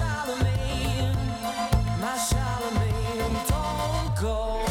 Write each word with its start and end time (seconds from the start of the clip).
Charlemagne, 0.00 1.14
my 2.00 2.16
Charlemagne, 2.16 3.36
don't 3.48 4.20
go. 4.22 4.69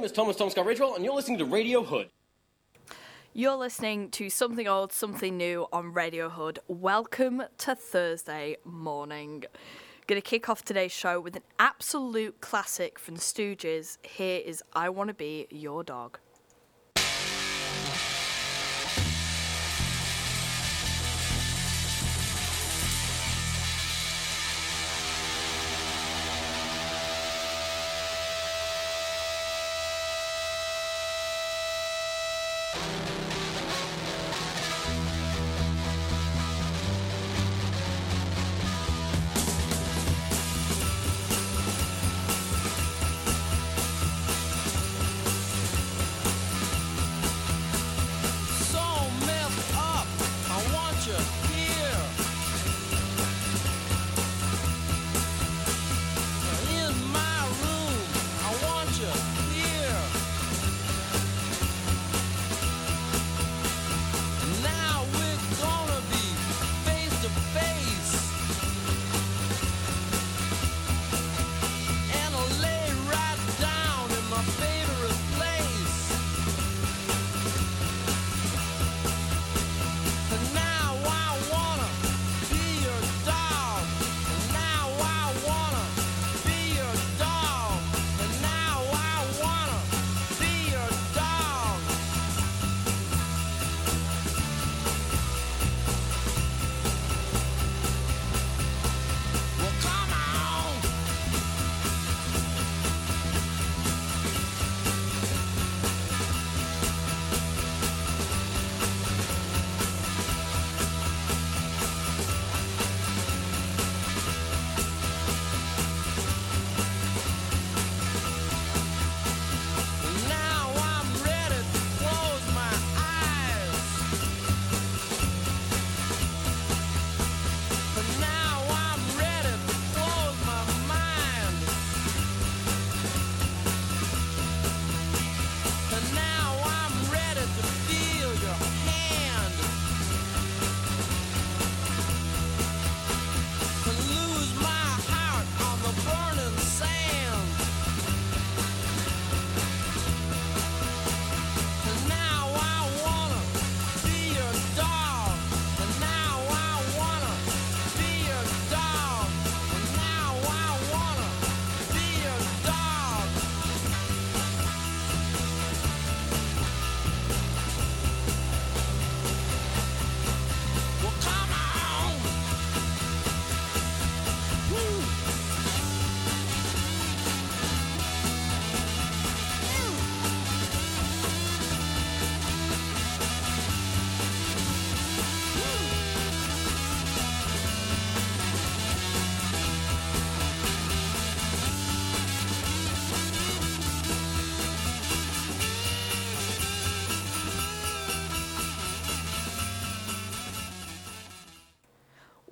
Name 0.00 0.06
is 0.06 0.12
Thomas 0.12 0.36
Tom 0.36 0.48
Scott 0.48 0.64
Ridgewell, 0.64 0.96
and 0.96 1.04
you're 1.04 1.14
listening 1.14 1.36
to 1.36 1.44
Radio 1.44 1.82
Hood. 1.82 2.08
You're 3.34 3.56
listening 3.56 4.08
to 4.12 4.30
Something 4.30 4.66
Old, 4.66 4.94
Something 4.94 5.36
New 5.36 5.66
on 5.74 5.92
Radio 5.92 6.30
Hood. 6.30 6.58
Welcome 6.68 7.42
to 7.58 7.74
Thursday 7.74 8.56
morning. 8.64 9.44
Gonna 10.06 10.22
kick 10.22 10.48
off 10.48 10.64
today's 10.64 10.90
show 10.90 11.20
with 11.20 11.36
an 11.36 11.42
absolute 11.58 12.40
classic 12.40 12.98
from 12.98 13.16
the 13.16 13.20
Stooges. 13.20 13.98
Here 14.02 14.40
is 14.42 14.62
I 14.72 14.88
Wanna 14.88 15.12
Be 15.12 15.46
Your 15.50 15.84
Dog. 15.84 16.18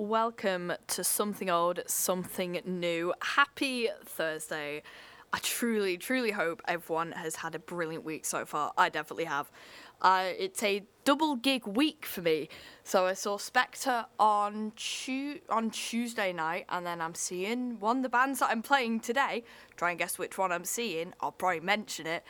Welcome 0.08 0.72
to 0.86 1.04
Something 1.04 1.50
Old, 1.50 1.80
Something 1.86 2.62
New. 2.64 3.12
Happy 3.20 3.90
Thursday. 4.06 4.82
I 5.34 5.38
truly, 5.40 5.98
truly 5.98 6.30
hope 6.30 6.62
everyone 6.66 7.12
has 7.12 7.36
had 7.36 7.54
a 7.54 7.58
brilliant 7.58 8.04
week 8.04 8.24
so 8.24 8.46
far. 8.46 8.72
I 8.78 8.88
definitely 8.88 9.26
have. 9.26 9.50
Uh, 10.00 10.30
it's 10.38 10.62
a 10.62 10.84
double 11.04 11.36
gig 11.36 11.66
week 11.66 12.06
for 12.06 12.22
me. 12.22 12.48
So 12.84 13.04
I 13.04 13.12
saw 13.12 13.36
Spectre 13.36 14.06
on 14.18 14.72
tu- 14.76 15.40
on 15.50 15.68
Tuesday 15.68 16.32
night, 16.32 16.64
and 16.70 16.86
then 16.86 17.02
I'm 17.02 17.14
seeing 17.14 17.78
one 17.78 17.98
of 17.98 18.02
the 18.02 18.08
bands 18.08 18.38
that 18.38 18.48
I'm 18.48 18.62
playing 18.62 19.00
today. 19.00 19.44
Try 19.76 19.90
and 19.90 19.98
guess 19.98 20.18
which 20.18 20.38
one 20.38 20.52
I'm 20.52 20.64
seeing. 20.64 21.12
I'll 21.20 21.32
probably 21.32 21.60
mention 21.60 22.06
it, 22.06 22.24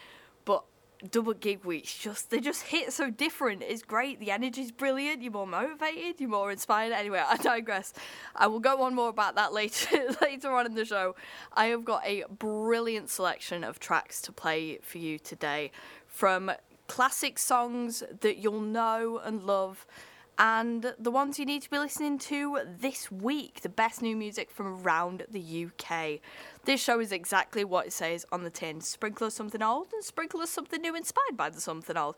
double 1.11 1.33
gig 1.35 1.65
weeks 1.65 1.97
just 1.97 2.31
they 2.31 2.41
just 2.41 2.63
hit 2.63 2.93
so 2.93 3.11
different. 3.11 3.63
It's 3.63 3.83
great. 3.83 4.19
The 4.21 4.31
energy's 4.31 4.73
brilliant. 4.73 5.23
You're 5.23 5.33
more 5.33 5.47
motivated. 5.47 6.21
You're 6.21 6.31
more 6.31 6.51
inspired. 6.51 6.93
Anyway, 6.93 7.23
I 7.25 7.37
digress. 7.37 7.93
I 8.35 8.47
will 8.49 8.61
go 8.61 8.83
on 8.83 8.95
more 8.95 9.09
about 9.09 9.37
that 9.37 9.53
later 9.59 10.15
later 10.23 10.53
on 10.53 10.67
in 10.67 10.75
the 10.75 10.85
show. 10.85 11.15
I 11.53 11.67
have 11.67 11.85
got 11.85 12.05
a 12.05 12.25
brilliant 12.31 13.11
selection 13.11 13.65
of 13.65 13.79
tracks 13.79 14.21
to 14.23 14.33
play 14.33 14.79
for 14.83 14.99
you 14.99 15.19
today, 15.19 15.71
from 16.07 16.51
classic 16.87 17.39
songs 17.39 18.03
that 18.21 18.39
you'll 18.39 18.61
know 18.61 19.21
and 19.23 19.45
love 19.45 19.87
and 20.39 20.95
the 20.99 21.11
ones 21.11 21.39
you 21.39 21.45
need 21.45 21.63
to 21.63 21.71
be 21.71 21.79
listening 21.79 22.17
to 22.17 22.61
this 22.65 23.11
week 23.11 23.61
the 23.63 23.69
best 23.69 24.01
new 24.01 24.17
music 24.17 24.51
from 24.51 24.83
around 24.83 25.25
the 25.29 25.67
UK. 25.67 26.21
This 26.69 26.83
show 26.83 27.01
is 27.01 27.13
exactly 27.13 27.65
what 27.65 27.87
it 27.87 27.95
says 27.95 28.27
on 28.31 28.45
the 28.45 28.51
tin 28.51 28.83
sprinkle 28.83 29.31
something 29.31 29.63
old 29.63 29.87
and 29.95 30.05
sprinkle 30.05 30.47
something 30.47 30.83
new 30.83 30.95
inspired 30.95 31.35
by 31.35 31.49
the 31.49 31.63
something 31.63 31.97
old. 31.97 32.17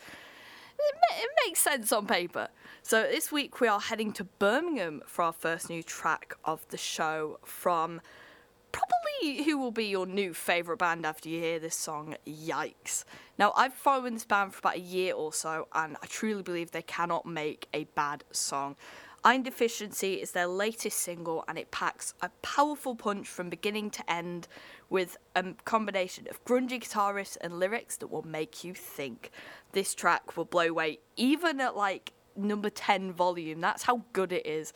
It, 0.76 0.94
ma- 0.96 1.22
it 1.22 1.28
makes 1.46 1.60
sense 1.60 1.92
on 1.92 2.08
paper. 2.08 2.48
So 2.82 3.02
this 3.02 3.30
week 3.30 3.60
we 3.60 3.68
are 3.68 3.78
heading 3.78 4.12
to 4.14 4.24
Birmingham 4.24 5.02
for 5.06 5.22
our 5.22 5.32
first 5.32 5.70
new 5.70 5.84
track 5.84 6.34
of 6.44 6.66
the 6.70 6.76
show 6.76 7.38
from 7.44 8.00
probably 8.72 9.44
who 9.44 9.56
will 9.56 9.70
be 9.70 9.84
your 9.84 10.04
new 10.04 10.34
favourite 10.34 10.80
band 10.80 11.06
after 11.06 11.28
you 11.28 11.38
hear 11.38 11.60
this 11.60 11.76
song, 11.76 12.16
Yikes. 12.26 13.04
Now, 13.38 13.52
I've 13.56 13.74
followed 13.74 14.16
this 14.16 14.24
band 14.24 14.52
for 14.52 14.58
about 14.58 14.76
a 14.76 14.80
year 14.80 15.14
or 15.14 15.32
so, 15.32 15.68
and 15.72 15.96
I 16.02 16.06
truly 16.06 16.42
believe 16.42 16.72
they 16.72 16.82
cannot 16.82 17.24
make 17.24 17.68
a 17.72 17.84
bad 17.94 18.24
song. 18.32 18.74
Iron 19.22 19.42
Deficiency 19.42 20.14
is 20.14 20.32
their 20.32 20.46
latest 20.46 20.98
single, 20.98 21.44
and 21.46 21.58
it 21.58 21.70
packs 21.70 22.14
a 22.22 22.30
powerful 22.40 22.94
punch 22.94 23.28
from 23.28 23.50
beginning 23.50 23.90
to 23.90 24.10
end 24.10 24.48
with 24.88 25.18
a 25.36 25.44
combination 25.66 26.26
of 26.30 26.42
grungy 26.46 26.80
guitarists 26.80 27.36
and 27.42 27.58
lyrics 27.58 27.98
that 27.98 28.06
will 28.06 28.26
make 28.26 28.64
you 28.64 28.72
think. 28.72 29.30
This 29.72 29.94
track 29.94 30.38
will 30.38 30.46
blow 30.46 30.68
away 30.68 31.00
even 31.16 31.60
at 31.60 31.76
like 31.76 32.12
number 32.34 32.70
10 32.70 33.12
volume. 33.12 33.60
That's 33.60 33.82
how 33.82 34.04
good 34.14 34.32
it 34.32 34.46
is. 34.46 34.72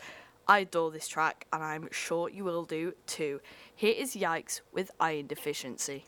I 0.47 0.59
adore 0.59 0.91
this 0.91 1.09
track, 1.09 1.47
and 1.51 1.65
I'm 1.65 1.89
sure 1.91 2.29
you 2.29 2.45
will 2.45 2.65
do 2.65 2.93
too. 3.07 3.41
Here 3.75 3.95
is 3.97 4.15
Yikes 4.15 4.61
with 4.73 4.91
Iron 5.01 5.27
Deficiency. 5.27 6.05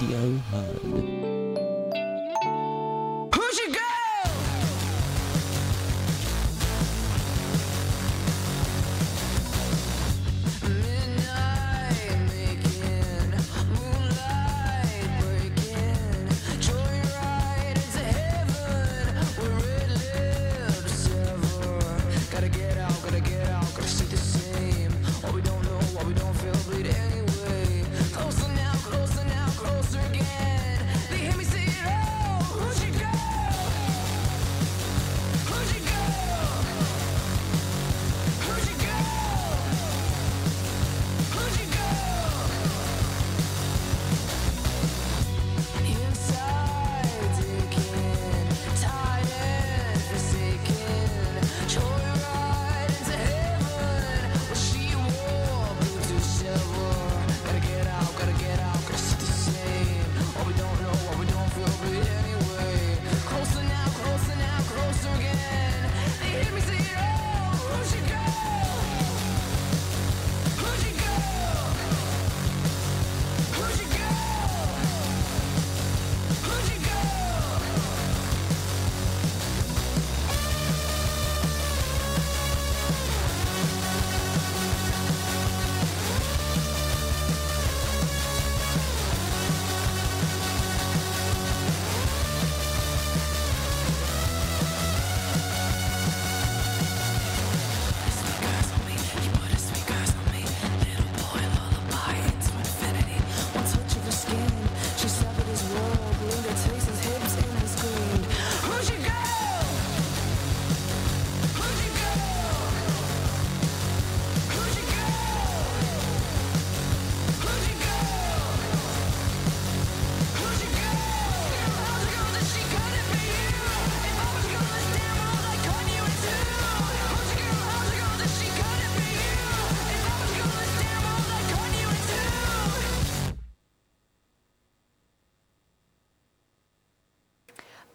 Radio. 0.00 0.79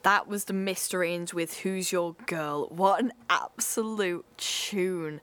That 0.06 0.28
was 0.28 0.44
the 0.44 0.54
Mysterines 0.54 1.34
with 1.34 1.62
Who's 1.62 1.92
Your 1.92 2.14
Girl. 2.28 2.68
What 2.68 3.00
an 3.00 3.12
absolute 3.28 4.24
tune. 4.38 5.20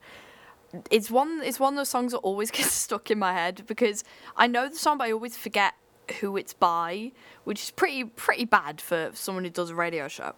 It's 0.91 1.09
one 1.09 1.39
it's 1.41 1.57
one 1.57 1.75
of 1.75 1.77
those 1.77 1.87
songs 1.87 2.11
that 2.11 2.17
always 2.17 2.51
gets 2.57 2.73
stuck 2.73 3.09
in 3.09 3.17
my 3.17 3.31
head 3.31 3.63
because 3.65 4.03
I 4.35 4.47
know 4.47 4.67
the 4.67 4.75
song 4.75 4.97
but 4.97 5.07
I 5.07 5.13
always 5.13 5.37
forget 5.37 5.75
who 6.19 6.35
it's 6.35 6.51
by, 6.51 7.13
which 7.45 7.63
is 7.63 7.71
pretty 7.71 8.03
pretty 8.03 8.43
bad 8.43 8.81
for 8.81 9.11
someone 9.13 9.45
who 9.45 9.49
does 9.49 9.69
a 9.69 9.75
radio 9.75 10.09
show. 10.09 10.33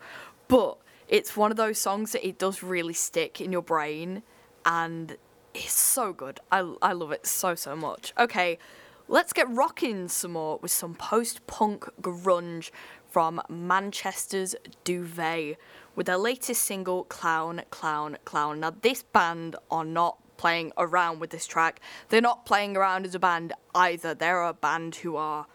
But 0.47 0.77
it's 1.07 1.35
one 1.35 1.49
of 1.49 1.57
those 1.57 1.79
songs 1.79 2.11
that 2.11 2.23
it 2.23 2.37
does 2.37 2.61
really 2.61 2.93
stick 2.93 3.41
in 3.41 3.51
your 3.51 3.63
brain 3.63 4.21
and 4.63 5.17
it's 5.55 5.73
so 5.73 6.13
good. 6.13 6.39
I, 6.51 6.71
I 6.83 6.93
love 6.93 7.11
it 7.11 7.25
so 7.25 7.55
so 7.55 7.75
much. 7.75 8.13
Okay, 8.19 8.59
let's 9.07 9.33
get 9.33 9.49
rocking 9.49 10.07
some 10.07 10.33
more 10.33 10.59
with 10.61 10.69
some 10.69 10.93
post-punk 10.93 11.89
grunge 11.99 12.69
from 13.15 13.41
Manchester's 13.47 14.57
Duvet 14.83 15.55
with 15.95 16.05
their 16.05 16.17
latest 16.17 16.63
single 16.63 17.05
Clown 17.05 17.61
Clown 17.69 18.17
Clown. 18.25 18.59
Now 18.59 18.73
this 18.81 19.03
band 19.03 19.55
are 19.71 19.85
not 19.85 20.17
playing 20.35 20.73
around 20.77 21.21
with 21.21 21.29
this 21.29 21.47
track. 21.47 21.79
They're 22.09 22.19
not 22.19 22.45
playing 22.45 22.75
around 22.75 23.05
as 23.05 23.15
a 23.15 23.19
band 23.19 23.53
either. 23.73 24.13
They're 24.13 24.43
a 24.43 24.53
band 24.53 24.95
who 24.95 25.15
are 25.15 25.45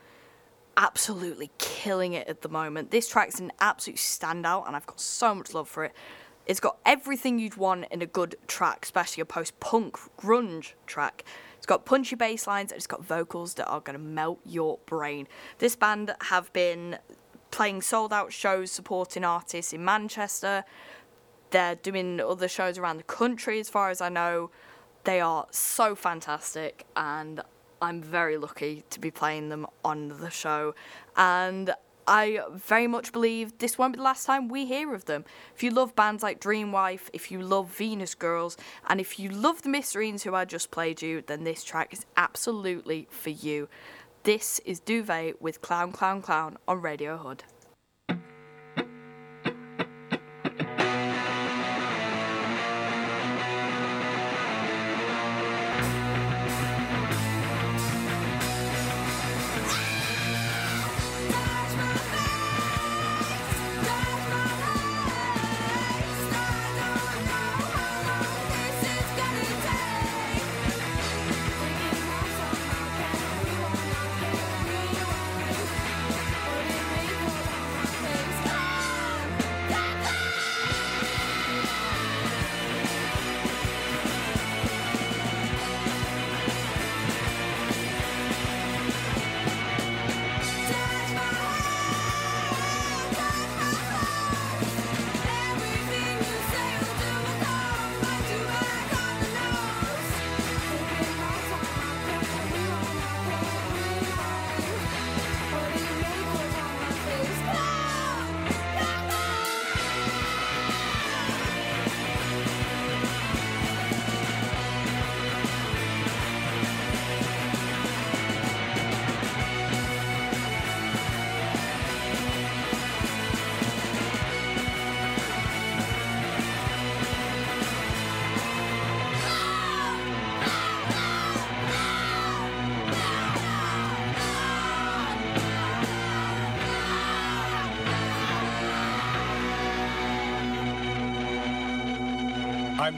absolutely 0.78 1.50
killing 1.58 2.14
it 2.14 2.28
at 2.28 2.40
the 2.40 2.48
moment. 2.48 2.92
This 2.92 3.06
track's 3.10 3.40
an 3.40 3.52
absolute 3.60 3.98
standout, 3.98 4.66
and 4.66 4.74
I've 4.74 4.86
got 4.86 4.98
so 4.98 5.34
much 5.34 5.52
love 5.52 5.68
for 5.68 5.84
it. 5.84 5.92
It's 6.46 6.60
got 6.60 6.78
everything 6.86 7.38
you'd 7.38 7.58
want 7.58 7.84
in 7.90 8.00
a 8.00 8.06
good 8.06 8.36
track, 8.46 8.78
especially 8.84 9.20
a 9.20 9.26
post 9.26 9.60
punk 9.60 9.98
grunge 10.18 10.72
track. 10.86 11.24
It's 11.58 11.66
got 11.66 11.84
punchy 11.84 12.16
bass 12.16 12.46
lines 12.46 12.72
and 12.72 12.78
it's 12.78 12.86
got 12.86 13.04
vocals 13.04 13.52
that 13.54 13.66
are 13.66 13.80
going 13.80 13.98
to 13.98 14.02
melt 14.02 14.40
your 14.46 14.78
brain. 14.86 15.28
This 15.58 15.76
band 15.76 16.14
have 16.22 16.50
been 16.54 16.96
playing 17.50 17.82
sold 17.82 18.12
out 18.12 18.32
shows 18.32 18.70
supporting 18.70 19.24
artists 19.24 19.72
in 19.72 19.84
Manchester. 19.84 20.64
They're 21.50 21.74
doing 21.74 22.20
other 22.20 22.48
shows 22.48 22.78
around 22.78 22.98
the 22.98 23.02
country, 23.04 23.58
as 23.60 23.68
far 23.68 23.90
as 23.90 24.00
I 24.00 24.08
know. 24.08 24.50
They 25.04 25.20
are 25.20 25.46
so 25.50 25.94
fantastic, 25.94 26.86
and 26.96 27.40
I'm 27.82 28.02
very 28.02 28.36
lucky 28.36 28.84
to 28.90 29.00
be 29.00 29.10
playing 29.10 29.48
them 29.48 29.66
on 29.84 30.20
the 30.20 30.30
show. 30.30 30.74
And 31.16 31.74
I 32.06 32.40
very 32.52 32.86
much 32.86 33.12
believe 33.12 33.58
this 33.58 33.78
won't 33.78 33.92
be 33.92 33.98
the 33.98 34.02
last 34.02 34.26
time 34.26 34.48
we 34.48 34.66
hear 34.66 34.94
of 34.94 35.04
them. 35.04 35.24
If 35.54 35.62
you 35.62 35.70
love 35.70 35.94
bands 35.94 36.22
like 36.22 36.40
Dream 36.40 36.72
Wife, 36.72 37.08
if 37.12 37.30
you 37.30 37.40
love 37.40 37.68
Venus 37.68 38.14
Grrrls, 38.14 38.56
and 38.88 39.00
if 39.00 39.18
you 39.18 39.28
love 39.28 39.62
the 39.62 39.68
Mysterines 39.68 40.22
who 40.22 40.34
I 40.34 40.44
just 40.44 40.70
played 40.70 41.02
you, 41.02 41.22
then 41.26 41.44
this 41.44 41.62
track 41.62 41.92
is 41.92 42.06
absolutely 42.16 43.06
for 43.10 43.30
you. 43.30 43.68
This 44.22 44.60
is 44.66 44.80
Duvet 44.80 45.40
with 45.40 45.62
Clown 45.62 45.92
Clown 45.92 46.20
Clown 46.20 46.58
on 46.68 46.82
Radio 46.82 47.16
Hood. 47.16 47.42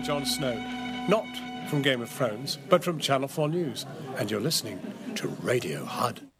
I'm 0.02 0.06
Jon 0.06 0.26
Snow, 0.26 1.06
not 1.08 1.24
from 1.68 1.80
Game 1.80 2.02
of 2.02 2.10
Thrones, 2.10 2.58
but 2.68 2.82
from 2.82 2.98
Channel 2.98 3.28
4 3.28 3.48
News, 3.48 3.86
and 4.16 4.28
you're 4.28 4.40
listening 4.40 4.80
to 5.14 5.28
Radio 5.28 5.84
HUD. 5.84 6.31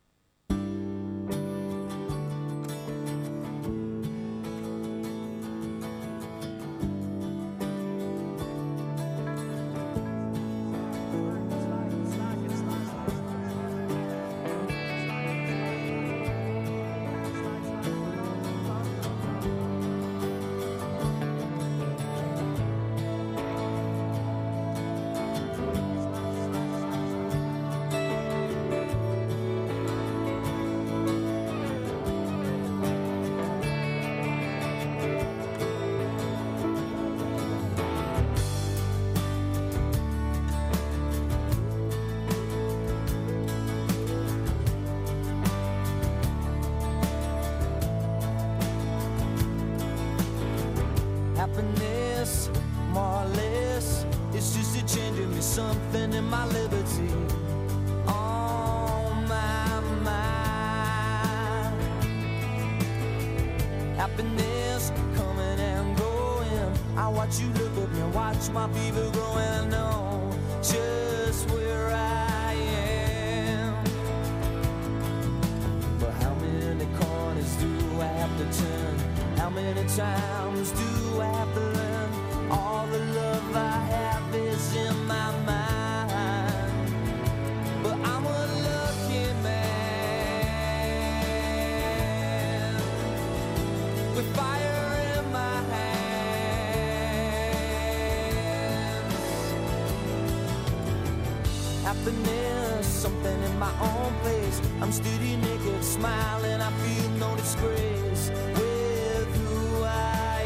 happiness, 101.93 102.87
something 102.87 103.43
in 103.43 103.59
my 103.59 103.73
own 103.81 104.13
place. 104.23 104.61
I'm 104.81 104.93
steady 104.93 105.37
naked, 105.37 105.85
smiling, 105.85 106.61
I 106.61 106.71
feel 106.83 107.11
no 107.25 107.37
disgrace 107.37 108.31
with 108.59 109.29
who 109.37 109.85
I 109.85 110.43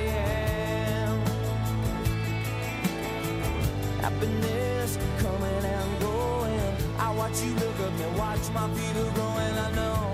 am. 1.04 1.18
Happiness 4.00 4.98
coming 5.18 5.64
and 5.76 6.00
going. 6.00 6.76
I 6.98 7.14
watch 7.14 7.40
you 7.42 7.54
look 7.54 7.78
at 7.80 7.92
me, 7.98 8.06
watch 8.18 8.44
my 8.52 8.68
feet 8.74 8.96
are 8.96 9.11
growing. 9.14 9.59
I 9.66 9.70
know. 9.76 10.06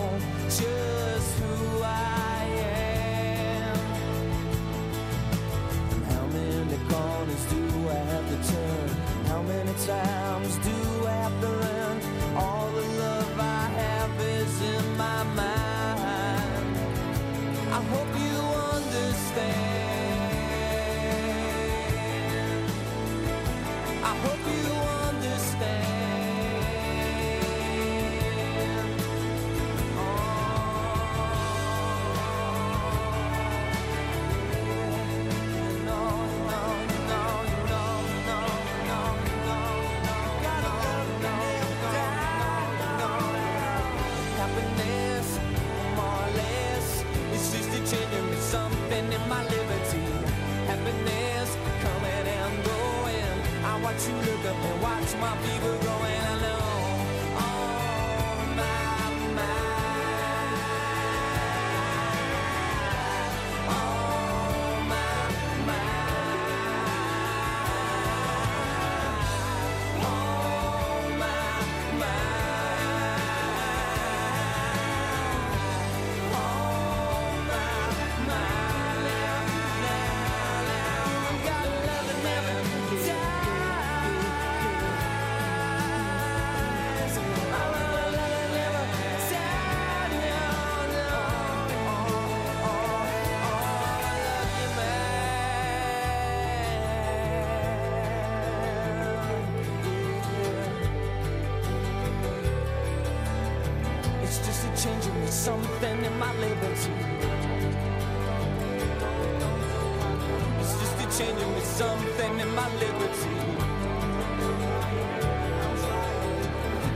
Something 112.40 112.54
my 112.54 112.68
liberty. 112.74 113.30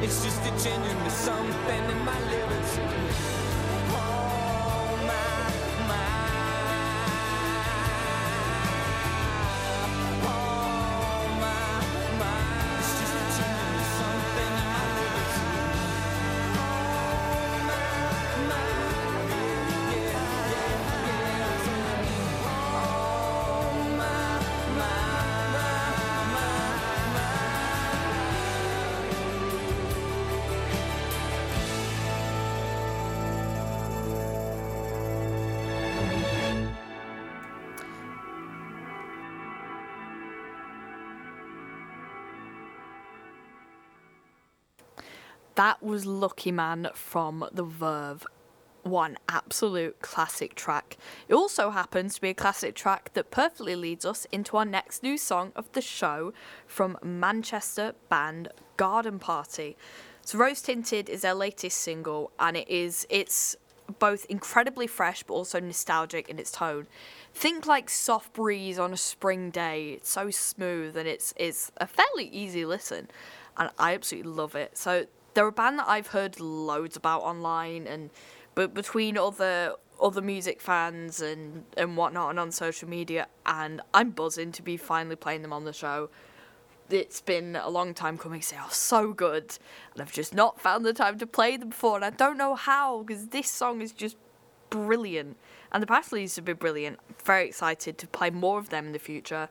It's 0.03 0.25
just 0.25 0.41
a 0.41 0.65
genuine 0.65 1.11
something 1.11 1.85
in 1.91 2.05
my 2.05 2.19
liberty. 2.31 3.46
That 45.57 45.83
was 45.83 46.05
Lucky 46.05 46.53
Man 46.53 46.91
from 46.93 47.49
The 47.51 47.63
Verve. 47.63 48.27
One 48.83 49.17
absolute 49.27 50.03
classic 50.03 50.55
track. 50.55 50.99
It 51.29 51.35
also 51.35 51.71
happens 51.71 52.17
to 52.17 52.21
be 52.21 52.29
a 52.29 52.35
classic 52.35 52.75
track 52.75 53.11
that 53.15 53.31
perfectly 53.31 53.75
leads 53.75 54.05
us 54.05 54.27
into 54.31 54.59
our 54.59 54.67
next 54.67 55.03
new 55.03 55.17
song 55.17 55.53
of 55.57 55.73
the 55.73 55.81
show 55.81 56.35
from 56.67 56.99
Manchester 57.03 57.95
band 58.11 58.49
Garden 58.77 59.19
Party. 59.19 59.79
So 60.21 60.37
Rose 60.37 60.61
Tinted 60.61 61.09
is 61.09 61.23
their 61.23 61.33
latest 61.33 61.79
single 61.79 62.33
and 62.39 62.55
it 62.59 62.69
is 62.69 63.07
it's 63.09 63.57
both 63.99 64.27
incredibly 64.27 64.87
fresh 64.87 65.23
but 65.23 65.33
also 65.33 65.59
nostalgic 65.59 66.29
in 66.29 66.39
its 66.39 66.53
tone. 66.53 66.87
Think 67.33 67.65
like 67.65 67.89
soft 67.89 68.35
breeze 68.35 68.79
on 68.79 68.93
a 68.93 68.99
spring 68.99 69.49
day. 69.49 69.93
It's 69.93 70.11
so 70.11 70.31
smooth 70.31 70.99
and 70.99 71.09
it's 71.09 71.33
it's 71.35 71.73
a 71.79 71.87
fairly 71.87 72.29
easy 72.29 72.67
listen 72.67 73.09
and 73.57 73.71
I 73.79 73.95
absolutely 73.95 74.33
love 74.33 74.55
it. 74.55 74.77
So 74.77 75.07
they're 75.37 75.47
a 75.47 75.53
band 75.53 75.79
that 75.79 75.87
I've 75.87 76.09
heard 76.09 76.41
loads 76.41 76.97
about 76.97 77.21
online 77.21 77.87
and 77.87 78.09
but 78.55 78.73
between 78.73 79.19
other 79.19 79.75
other 80.01 80.23
music 80.23 80.63
fans 80.63 81.21
and 81.21 81.65
and 81.77 81.95
whatnot 81.97 82.31
and 82.31 82.41
on 82.41 82.51
social 82.51 82.89
media 82.89 83.29
and 83.45 83.83
I'm 83.93 84.11
buzzing 84.11 84.51
to 84.53 84.63
be 84.63 84.79
finally 84.79 85.15
playing 85.15 85.43
them 85.43 85.53
on 85.53 85.65
the 85.65 85.75
show. 85.75 86.09
It's 86.89 87.21
been 87.21 87.57
a 87.57 87.69
long 87.69 87.95
time 87.95 88.17
coming, 88.17 88.43
They 88.49 88.57
are 88.57 88.71
so 88.71 89.13
good, 89.13 89.59
and 89.93 90.01
I've 90.01 90.13
just 90.13 90.33
not 90.33 90.61
found 90.61 90.87
the 90.87 90.93
time 90.93 91.19
to 91.19 91.27
play 91.27 91.57
them 91.57 91.71
before, 91.71 91.97
and 91.97 92.05
I 92.05 92.11
don't 92.11 92.39
know 92.39 92.55
how 92.55 93.03
because 93.03 93.27
this 93.27 93.51
song 93.51 93.83
is 93.83 93.91
just 93.91 94.17
brilliant, 94.71 95.37
and 95.73 95.83
the 95.83 95.87
past 95.89 96.13
leads 96.13 96.37
to 96.37 96.43
be 96.43 96.53
brilliant. 96.53 97.01
I'm 97.09 97.17
Very 97.25 97.49
excited 97.49 97.99
to 97.99 98.07
play 98.07 98.31
more 98.31 98.61
of 98.61 98.69
them 98.69 98.87
in 98.87 98.93
the 98.93 99.01
future. 99.01 99.49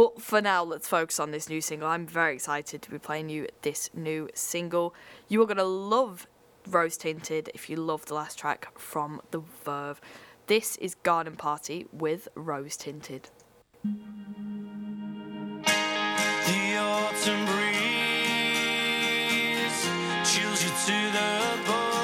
But 0.00 0.22
for 0.22 0.40
now, 0.40 0.64
let's 0.64 0.88
focus 0.88 1.20
on 1.20 1.30
this 1.30 1.50
new 1.50 1.60
single. 1.60 1.86
I'm 1.86 2.06
very 2.06 2.32
excited 2.32 2.80
to 2.80 2.90
be 2.90 2.98
playing 2.98 3.28
you 3.28 3.48
this 3.60 3.90
new 3.92 4.30
single. 4.32 4.94
You 5.28 5.42
are 5.42 5.44
going 5.44 5.58
to 5.58 5.64
love 5.64 6.26
Rose 6.66 6.96
Tinted 6.96 7.50
if 7.52 7.68
you 7.68 7.76
love 7.76 8.06
the 8.06 8.14
last 8.14 8.38
track 8.38 8.78
from 8.78 9.20
The 9.30 9.42
Verve. 9.62 10.00
This 10.46 10.76
is 10.76 10.94
Garden 10.94 11.36
Party 11.36 11.86
with 11.92 12.28
Rose 12.34 12.78
Tinted. 12.78 13.28
The 13.84 13.90
autumn 16.78 17.44
breeze 17.44 17.76
chills 20.24 20.64
you 20.64 20.70
to 20.70 21.12
the 21.12 21.58
bone. 21.66 21.99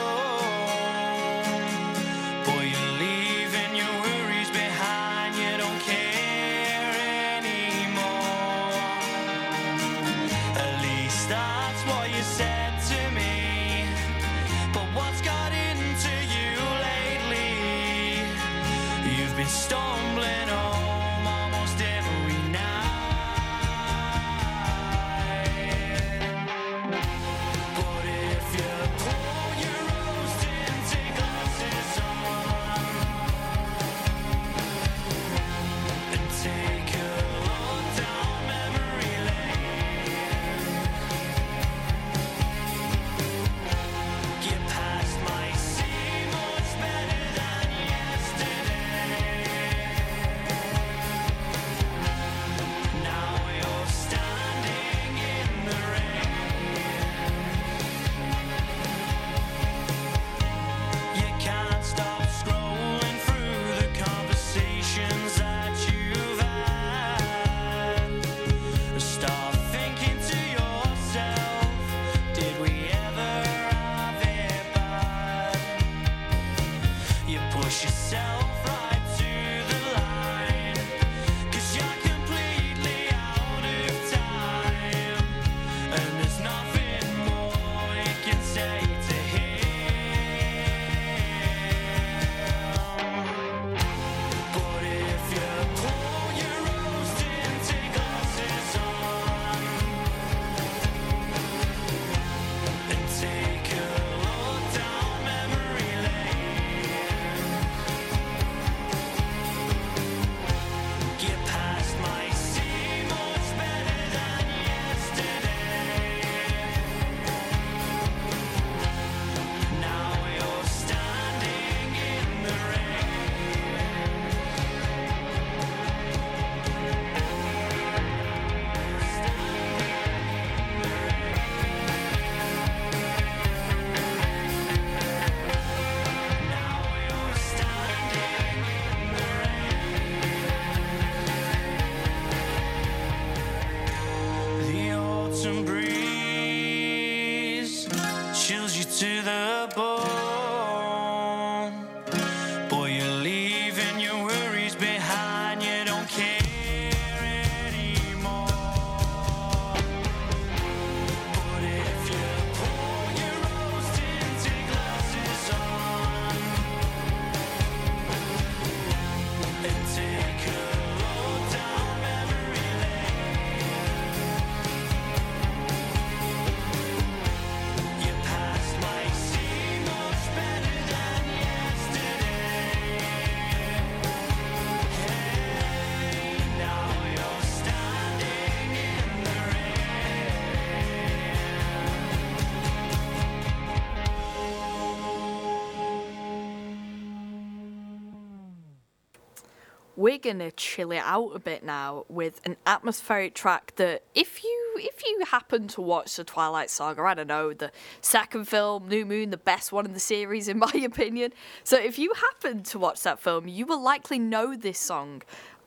We're 200.27 200.33
gonna 200.33 200.51
chill 200.51 200.93
it 200.93 201.03
out 201.05 201.31
a 201.35 201.39
bit 201.39 201.63
now 201.63 202.05
with 202.09 202.41
an 202.45 202.57
atmospheric 202.67 203.35
track 203.35 203.73
that 203.77 204.03
if 204.15 204.43
you 204.43 204.75
if 204.79 205.03
you 205.05 205.25
happen 205.27 205.69
to 205.69 205.81
watch 205.81 206.17
the 206.17 206.25
Twilight 206.25 206.69
Saga, 206.69 207.03
I 207.03 207.15
don't 207.15 207.29
know, 207.29 207.53
the 207.55 207.71
second 208.01 208.47
film, 208.47 208.89
New 208.89 209.07
Moon, 209.07 209.31
the 209.31 209.39
best 209.39 209.73
one 209.73 209.87
in 209.87 209.93
the 209.93 210.01
series 210.01 210.49
in 210.49 210.59
my 210.67 210.73
opinion. 210.85 211.33
So 211.65 211.79
if 211.79 211.99
you 211.99 212.13
happen 212.15 212.63
to 212.65 212.79
watch 212.79 213.03
that 213.05 213.21
film, 213.21 213.49
you 213.49 213.67
will 213.67 213.81
likely 213.81 214.19
know 214.19 214.55
this 214.55 214.79
song. 214.79 215.23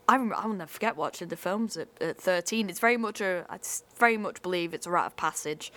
I 0.07 0.17
rem- 0.17 0.33
I'll 0.35 0.49
never 0.49 0.69
forget 0.69 0.95
watching 0.95 1.29
the 1.29 1.37
films 1.37 1.77
at, 1.77 1.87
at 2.01 2.19
13. 2.19 2.69
It's 2.69 2.79
very 2.79 2.97
much 2.97 3.21
a 3.21 3.45
I 3.49 3.59
very 3.97 4.17
much 4.17 4.41
believe 4.41 4.73
it's 4.73 4.85
a 4.85 4.91
rite 4.91 5.07
of 5.07 5.15
passage 5.15 5.71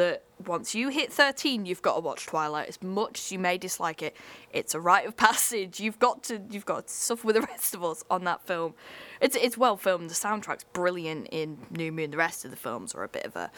that 0.00 0.22
once 0.46 0.74
you 0.74 0.88
hit 0.88 1.12
13 1.12 1.66
you've 1.66 1.82
got 1.82 1.94
to 1.94 2.00
watch 2.00 2.24
twilight 2.24 2.66
as 2.66 2.82
much 2.82 3.18
as 3.18 3.32
you 3.32 3.38
may 3.38 3.58
dislike 3.58 4.00
it 4.00 4.16
it's 4.50 4.74
a 4.74 4.80
rite 4.80 5.06
of 5.06 5.14
passage 5.28 5.78
you've 5.78 5.98
got 5.98 6.22
to 6.22 6.40
you've 6.50 6.64
got 6.64 6.86
to 6.86 6.92
suffer 6.92 7.26
with 7.26 7.36
the 7.36 7.42
rest 7.52 7.74
of 7.74 7.84
us 7.84 8.02
on 8.10 8.24
that 8.24 8.40
film 8.46 8.72
it's 9.20 9.36
it's 9.36 9.58
well 9.58 9.76
filmed 9.76 10.08
the 10.08 10.14
soundtrack's 10.14 10.64
brilliant 10.72 11.28
in 11.30 11.58
new 11.70 11.92
moon 11.92 12.10
the 12.10 12.16
rest 12.16 12.46
of 12.46 12.50
the 12.50 12.56
films 12.56 12.94
are 12.94 13.04
a 13.04 13.08
bit 13.08 13.26
of 13.26 13.36
a 13.36 13.50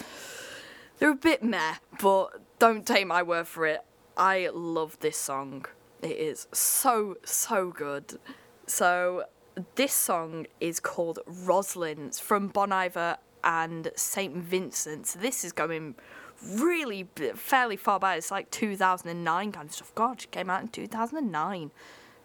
they're 0.99 1.13
a 1.13 1.15
bit 1.15 1.45
meh 1.45 1.75
but 2.01 2.41
don't 2.59 2.85
take 2.85 3.07
my 3.07 3.23
word 3.23 3.47
for 3.47 3.65
it 3.65 3.85
i 4.17 4.49
love 4.53 4.99
this 4.99 5.17
song 5.17 5.65
it 6.03 6.17
is 6.17 6.49
so 6.53 7.17
so 7.25 7.71
good 7.71 8.19
so 8.67 9.23
this 9.75 9.93
song 9.93 10.47
is 10.61 10.81
called 10.81 11.19
Roslyn. 11.27 12.11
From 12.11 12.49
Bon 12.49 12.73
Iver 12.73 13.19
and 13.45 13.91
St. 13.97 14.35
Vincent. 14.37 15.17
This 15.19 15.45
is 15.45 15.53
going 15.53 15.95
really 16.47 17.09
fairly 17.35 17.77
far 17.77 17.99
back. 17.99 18.19
It's 18.19 18.31
like 18.31 18.51
2009 18.51 19.53
kind 19.53 19.69
of 19.69 19.75
stuff. 19.75 19.95
God, 19.95 20.23
it 20.23 20.31
came 20.31 20.51
out 20.51 20.63
in 20.63 20.69
2009. 20.69 21.71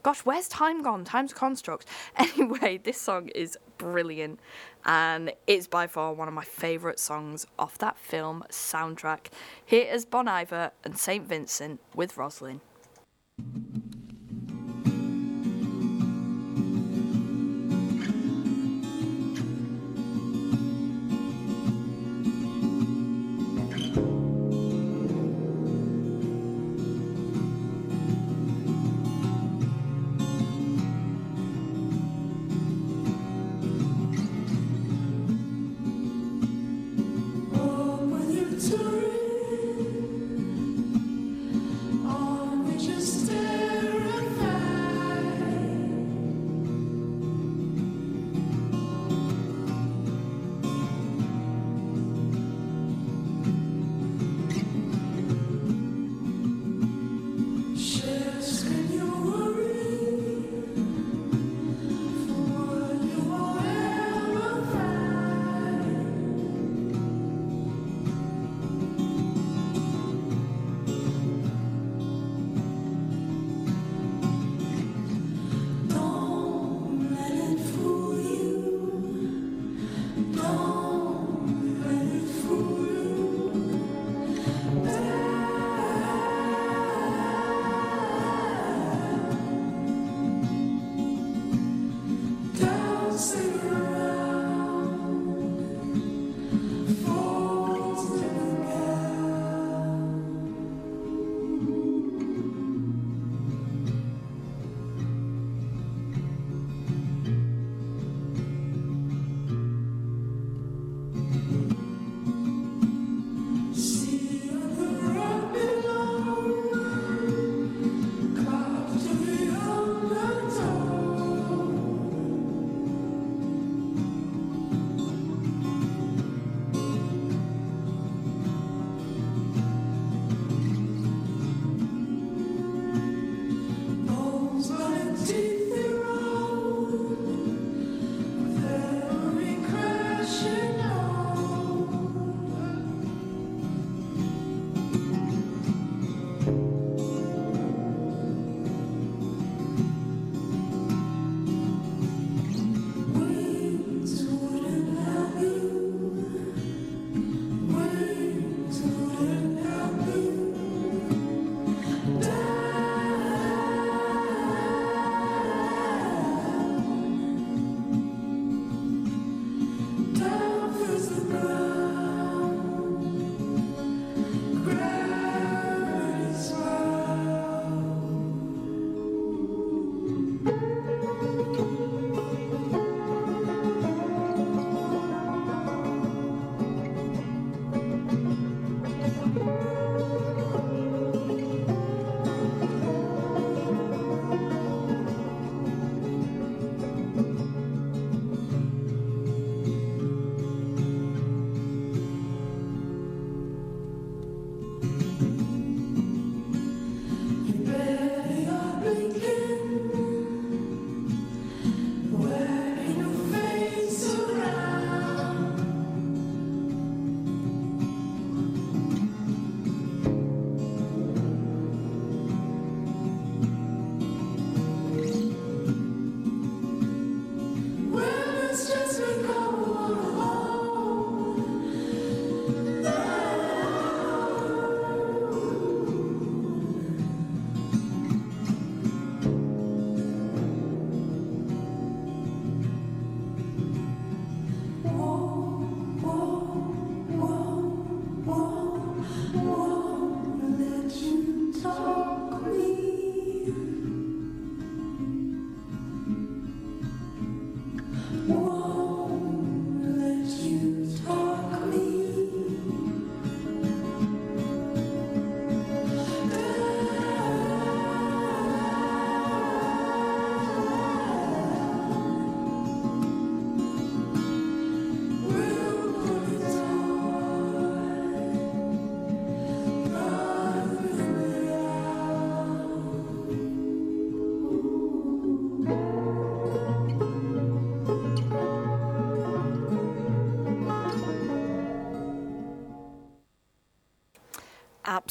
Gosh, 0.04 0.20
where's 0.20 0.48
time 0.48 0.84
gone? 0.84 1.04
Time's 1.04 1.34
construct. 1.34 1.86
Anyway, 2.18 2.78
this 2.78 3.00
song 3.00 3.30
is 3.30 3.58
brilliant 3.78 4.40
and 4.86 5.34
it's 5.46 5.68
by 5.68 5.86
far 5.88 6.14
one 6.14 6.28
of 6.28 6.34
my 6.34 6.44
favourite 6.44 7.00
songs 7.00 7.46
off 7.60 7.78
that 7.80 7.98
film 7.98 8.44
soundtrack. 8.50 9.28
Here 9.66 9.86
is 9.92 10.06
Bon 10.06 10.28
Iver 10.28 10.72
and 10.84 10.98
St. 10.98 11.28
Vincent 11.28 11.80
with 11.94 12.18
Roslyn. 12.18 12.62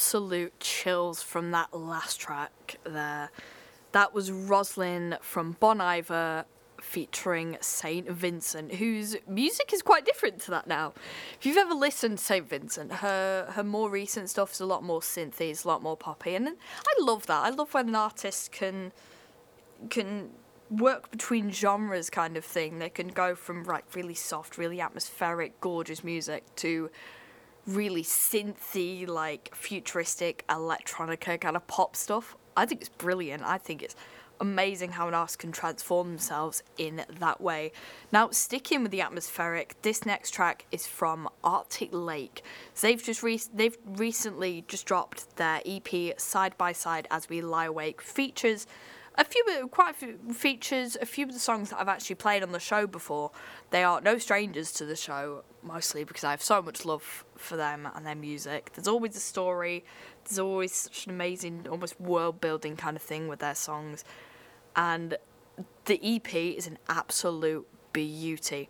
Absolute 0.07 0.57
chills 0.61 1.21
from 1.21 1.51
that 1.51 1.73
last 1.73 2.17
track 2.17 2.77
there. 2.85 3.29
That 3.91 4.13
was 4.13 4.31
Rosyln 4.31 5.21
from 5.21 5.57
Bon 5.59 5.81
Iver 5.81 6.45
featuring 6.79 7.57
Saint 7.59 8.09
Vincent, 8.09 8.75
whose 8.75 9.17
music 9.27 9.73
is 9.73 9.81
quite 9.81 10.05
different 10.05 10.39
to 10.43 10.51
that 10.51 10.65
now. 10.65 10.93
If 11.37 11.45
you've 11.45 11.57
ever 11.57 11.73
listened 11.73 12.19
to 12.19 12.23
Saint 12.23 12.47
Vincent, 12.47 12.93
her 12.93 13.47
her 13.51 13.65
more 13.65 13.89
recent 13.89 14.29
stuff 14.29 14.53
is 14.53 14.61
a 14.61 14.65
lot 14.65 14.81
more 14.81 15.01
synthy, 15.01 15.49
it's 15.49 15.65
a 15.65 15.67
lot 15.67 15.83
more 15.83 15.97
poppy, 15.97 16.35
and 16.35 16.47
I 16.47 17.01
love 17.01 17.27
that. 17.27 17.43
I 17.43 17.49
love 17.49 17.73
when 17.73 17.89
an 17.89 17.95
artist 17.95 18.53
can 18.53 18.93
can 19.89 20.29
work 20.71 21.11
between 21.11 21.51
genres 21.51 22.09
kind 22.09 22.37
of 22.37 22.45
thing. 22.45 22.79
They 22.79 22.89
can 22.89 23.09
go 23.09 23.35
from 23.35 23.65
like 23.65 23.93
really 23.93 24.15
soft, 24.15 24.57
really 24.57 24.79
atmospheric, 24.79 25.59
gorgeous 25.59 26.01
music 26.01 26.45
to 26.57 26.91
really 27.67 28.03
synthy, 28.03 29.07
like 29.07 29.53
futuristic 29.53 30.45
electronica 30.47 31.39
kind 31.39 31.55
of 31.55 31.67
pop 31.67 31.95
stuff. 31.95 32.35
I 32.55 32.65
think 32.65 32.81
it's 32.81 32.89
brilliant. 32.89 33.43
I 33.43 33.57
think 33.57 33.83
it's 33.83 33.95
amazing 34.39 34.91
how 34.91 35.07
an 35.07 35.13
artist 35.13 35.39
can 35.39 35.51
transform 35.51 36.09
themselves 36.09 36.63
in 36.77 37.03
that 37.19 37.41
way. 37.41 37.71
Now, 38.11 38.29
sticking 38.29 38.83
with 38.83 38.91
the 38.91 39.01
atmospheric, 39.01 39.75
this 39.81 40.05
next 40.05 40.31
track 40.31 40.65
is 40.71 40.87
from 40.87 41.29
Arctic 41.43 41.89
Lake. 41.91 42.43
So 42.73 42.87
they've 42.87 43.03
just 43.03 43.23
re- 43.23 43.41
they've 43.53 43.77
recently 43.85 44.63
just 44.67 44.85
dropped 44.85 45.35
their 45.37 45.61
EP 45.65 46.19
Side 46.19 46.57
by 46.57 46.71
Side 46.71 47.07
as 47.11 47.29
We 47.29 47.41
Lie 47.41 47.65
Awake 47.65 48.01
features 48.01 48.67
a 49.17 49.25
few 49.25 49.67
quite 49.71 49.91
a 49.91 49.97
few 49.97 50.17
features 50.33 50.95
a 51.01 51.05
few 51.05 51.25
of 51.25 51.33
the 51.33 51.39
songs 51.39 51.71
that 51.71 51.79
I've 51.79 51.87
actually 51.87 52.15
played 52.15 52.43
on 52.43 52.51
the 52.51 52.59
show 52.59 52.85
before. 52.85 53.31
They 53.71 53.83
are 53.83 53.99
no 53.99 54.17
strangers 54.17 54.71
to 54.73 54.85
the 54.85 54.95
show, 54.95 55.43
mostly 55.63 56.03
because 56.03 56.23
I 56.23 56.31
have 56.31 56.41
so 56.43 56.61
much 56.61 56.85
love 56.85 57.25
for 57.35 57.57
them 57.57 57.87
and 57.95 58.05
their 58.05 58.15
music. 58.15 58.71
There's 58.73 58.87
always 58.87 59.15
a 59.15 59.19
story. 59.19 59.85
There's 60.25 60.39
always 60.39 60.73
such 60.73 61.05
an 61.05 61.11
amazing, 61.11 61.67
almost 61.69 61.99
world 61.99 62.39
building 62.41 62.75
kind 62.75 62.95
of 62.95 63.01
thing 63.01 63.27
with 63.27 63.39
their 63.39 63.55
songs 63.55 64.03
and 64.75 65.17
the 65.85 65.99
EP 66.03 66.33
is 66.35 66.67
an 66.67 66.77
absolute 66.87 67.67
beauty. 67.93 68.69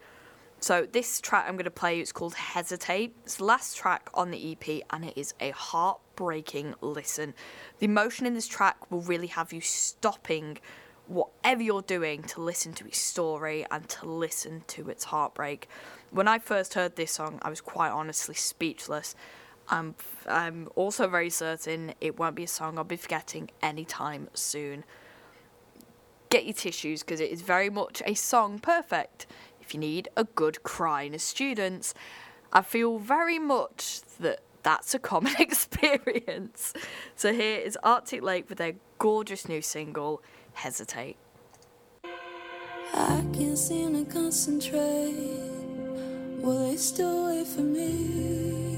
So 0.59 0.87
this 0.91 1.21
track 1.21 1.45
I'm 1.47 1.53
going 1.53 1.65
to 1.65 1.71
play 1.71 1.99
it's 1.99 2.11
called 2.11 2.33
Hesitate. 2.33 3.15
It's 3.23 3.35
the 3.35 3.45
last 3.45 3.77
track 3.77 4.09
on 4.13 4.31
the 4.31 4.51
EP 4.51 4.81
and 4.89 5.05
it 5.05 5.13
is 5.15 5.33
a 5.39 5.51
heartbreaking 5.51 6.75
listen. 6.81 7.33
The 7.79 7.85
emotion 7.85 8.25
in 8.25 8.33
this 8.33 8.47
track 8.47 8.91
will 8.91 9.01
really 9.01 9.27
have 9.27 9.53
you 9.53 9.61
stopping 9.61 10.57
whatever 11.05 11.61
you're 11.61 11.83
doing 11.83 12.23
to 12.23 12.41
listen 12.41 12.73
to 12.73 12.85
its 12.85 12.97
story 12.97 13.65
and 13.71 13.87
to 13.87 14.07
listen 14.07 14.63
to 14.67 14.89
its 14.89 15.05
heartbreak. 15.05 15.69
When 16.11 16.27
I 16.27 16.39
first 16.39 16.73
heard 16.73 16.95
this 16.95 17.11
song, 17.11 17.39
I 17.43 17.49
was 17.49 17.61
quite 17.61 17.91
honestly 17.91 18.35
speechless. 18.35 19.15
I'm, 19.69 19.95
I'm 20.27 20.69
also 20.75 21.07
very 21.07 21.29
certain 21.29 21.93
it 22.01 22.17
won't 22.17 22.35
be 22.35 22.43
a 22.43 22.47
song 22.47 22.77
I'll 22.77 22.83
be 22.83 22.97
forgetting 22.97 23.51
anytime 23.61 24.29
soon 24.33 24.85
get 26.29 26.45
your 26.45 26.53
tissues 26.53 27.03
because 27.03 27.19
it 27.19 27.31
is 27.31 27.41
very 27.41 27.69
much 27.69 28.01
a 28.05 28.13
song 28.13 28.59
perfect 28.59 29.27
if 29.67 29.73
you 29.73 29.79
need 29.81 30.07
a 30.15 30.23
good 30.23 30.63
cry 30.63 31.09
as 31.13 31.21
students. 31.21 31.93
I 32.53 32.61
feel 32.61 32.99
very 32.99 33.37
much 33.37 33.99
that 34.21 34.39
that's 34.63 34.95
a 34.95 34.99
common 34.99 35.33
experience. 35.39 36.73
So 37.17 37.33
here 37.33 37.59
is 37.59 37.77
Arctic 37.83 38.21
Lake 38.21 38.47
with 38.47 38.59
their 38.59 38.75
gorgeous 38.97 39.49
new 39.49 39.61
single, 39.61 40.21
Hesitate. 40.53 41.17
I 42.93 43.25
can't 43.33 43.57
seem 43.57 44.05
to 44.05 44.11
concentrate. 44.11 45.41
Will 46.39 46.69
they 46.69 46.77
still 46.77 47.25
wait 47.25 47.47
for 47.47 47.61
me? 47.61 48.77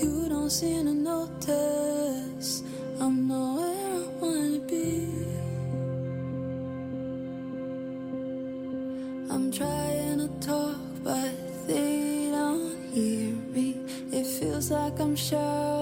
You 0.00 0.28
don't 0.28 0.50
seem 0.50 0.86
to 0.86 0.94
notice 0.94 2.62
I'm 3.00 3.26
nowhere 3.26 3.61
talk, 10.42 10.76
but 11.04 11.32
they 11.68 12.28
don't 12.32 12.76
hear 12.92 13.32
me. 13.54 13.76
It 14.10 14.26
feels 14.26 14.70
like 14.70 14.98
I'm 14.98 15.14
shouting, 15.14 15.81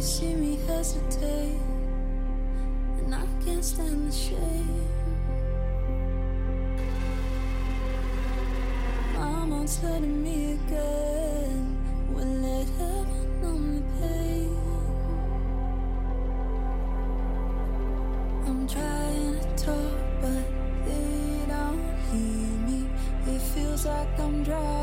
see 0.00 0.34
me 0.34 0.58
hesitate, 0.66 1.60
and 2.98 3.14
I 3.14 3.26
can't 3.44 3.64
stand 3.64 4.08
the 4.08 4.12
shame. 4.12 4.88
Mama's 9.14 9.78
hurting 9.78 10.22
me 10.22 10.54
again. 10.54 11.76
Will 12.10 12.44
it 12.60 12.68
ever 12.80 13.22
numb 13.42 13.74
the 13.76 13.82
pain? 14.00 14.56
I'm 18.46 18.66
trying 18.66 19.40
to 19.40 19.64
talk, 19.64 19.98
but 20.22 20.46
they 20.86 21.44
don't 21.48 21.84
hear 22.10 22.50
me. 22.66 22.80
It 23.26 23.42
feels 23.52 23.84
like 23.84 24.18
I'm 24.18 24.42
drowning, 24.42 24.77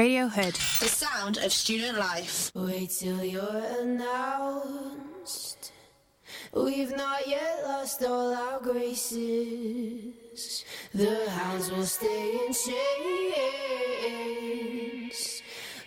Radiohead. 0.00 0.56
The 0.80 0.88
sound 0.88 1.36
of 1.36 1.52
student 1.52 1.98
life. 1.98 2.50
Wait 2.54 2.88
till 2.88 3.22
you're 3.22 3.62
announced. 3.80 5.72
We've 6.54 6.96
not 6.96 7.28
yet 7.28 7.62
lost 7.64 8.02
all 8.02 8.32
our 8.34 8.60
graces. 8.60 10.14
The 10.94 11.28
hounds 11.28 11.70
will 11.70 11.84
stay 11.84 12.40
in 12.40 12.54
chains. 15.04 15.42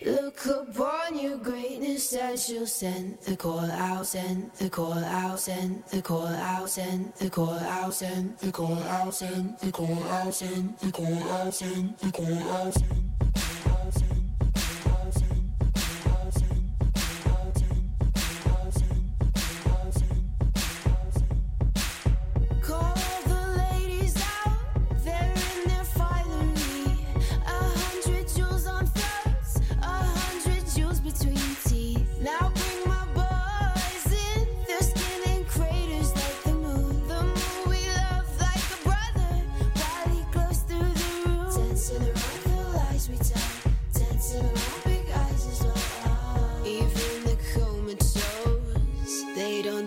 Look 0.06 0.46
upon 0.46 1.18
your 1.18 1.38
greatness 1.38 2.12
as 2.14 2.48
you'll 2.48 2.68
send 2.68 3.18
the 3.26 3.36
call 3.36 3.68
out, 3.68 4.06
send 4.06 4.52
the 4.60 4.70
call 4.70 4.92
out, 4.92 5.40
send 5.40 5.82
the 5.90 6.00
call 6.00 6.28
out, 6.28 6.70
send 6.70 7.14
the 7.14 7.30
call 7.30 7.58
out, 7.58 7.92
send 7.92 8.38
the 8.38 8.52
call 8.52 8.78
out, 8.78 9.12
send 9.12 9.58
the 9.58 9.72
call 9.72 10.04
out, 10.04 10.32
send 10.32 10.78
the 10.78 10.92
call 10.92 11.18
out, 11.32 11.52
send 11.52 11.98
the 11.98 12.12
call 12.12 12.38
out, 12.52 12.74
send. 12.74 13.14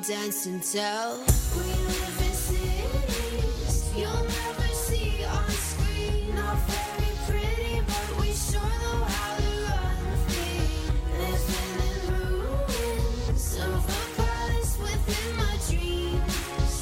Tell. 0.08 1.18
We 1.58 1.64
live 1.64 2.22
in 2.22 2.34
cities 2.34 3.92
you'll 3.94 4.24
never 4.24 4.68
see 4.72 5.26
on 5.26 5.50
screen. 5.50 6.34
Not 6.34 6.58
very 6.70 7.12
pretty, 7.28 7.82
but 7.86 8.22
we 8.22 8.32
sure 8.32 8.62
know 8.62 9.04
how 9.04 9.36
to 9.36 9.52
run 9.68 10.18
free. 10.30 10.64
Living 11.12 11.80
in 11.90 11.98
ruins 12.14 13.58
of 13.58 13.84
a 13.84 14.22
palace 14.22 14.78
within 14.80 15.28
my 15.36 15.56
dreams. 15.68 16.76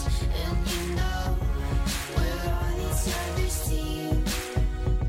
And 0.43 0.57
you 0.69 0.95
know, 0.95 1.35
we're 2.15 2.53
on 2.61 2.75
each 2.77 3.09
other's 3.09 3.57
team. 3.67 4.23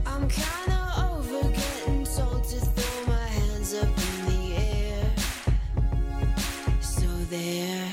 I'm 0.06 0.26
kinda 0.26 0.80
over 1.10 1.42
getting 1.50 2.04
told 2.06 2.44
to 2.44 2.60
throw 2.60 2.96
my 3.12 3.26
hands 3.26 3.74
up 3.74 3.92
in 4.08 4.16
the 4.30 4.42
air. 4.56 5.04
So 6.80 7.08
there. 7.28 7.85